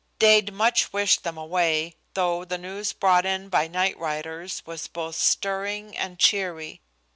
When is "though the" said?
2.15-2.57